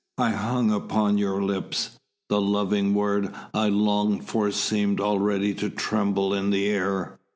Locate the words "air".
6.69-7.19